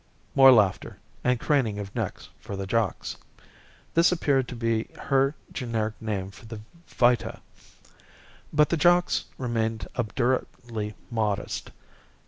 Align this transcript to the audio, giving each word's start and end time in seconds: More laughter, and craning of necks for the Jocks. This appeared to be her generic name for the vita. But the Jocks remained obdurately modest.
More 0.33 0.51
laughter, 0.51 0.97
and 1.23 1.39
craning 1.39 1.77
of 1.77 1.93
necks 1.93 2.29
for 2.39 2.55
the 2.55 2.65
Jocks. 2.65 3.17
This 3.93 4.11
appeared 4.11 4.47
to 4.47 4.55
be 4.55 4.89
her 4.99 5.35
generic 5.53 5.93
name 6.01 6.31
for 6.31 6.47
the 6.47 6.59
vita. 6.87 7.39
But 8.51 8.69
the 8.69 8.77
Jocks 8.77 9.25
remained 9.37 9.87
obdurately 9.95 10.95
modest. 11.11 11.69